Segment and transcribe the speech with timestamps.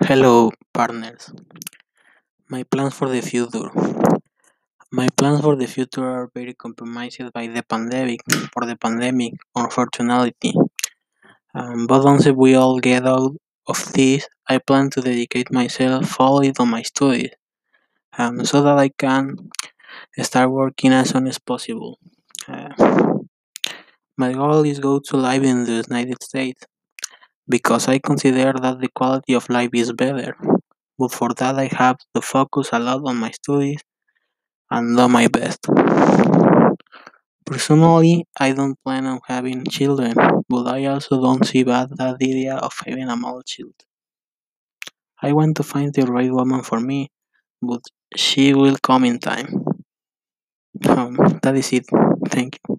[0.00, 1.32] Hello, partners.
[2.48, 3.70] My plans for the future.
[4.90, 8.20] My plans for the future are very compromised by the pandemic.
[8.54, 10.54] For the pandemic, unfortunately.
[11.54, 13.36] Um, but once we all get out
[13.66, 17.30] of this, I plan to dedicate myself fully to my studies,
[18.18, 19.50] um, so that I can
[20.22, 21.98] start working as soon as possible.
[22.48, 22.70] Uh,
[24.16, 26.66] my goal is go to live in the United States
[27.48, 30.36] because I consider that the quality of life is better.
[30.98, 33.80] But for that, I have to focus a lot on my studies
[34.70, 35.66] and do my best.
[37.46, 40.12] Personally, I don't plan on having children,
[40.46, 43.72] but I also don't see bad that idea of having a male child.
[45.20, 47.10] I want to find the right woman for me,
[47.62, 47.82] but
[48.16, 49.64] she will come in time.
[50.88, 51.86] Um, that is it.
[52.30, 52.76] Thank you.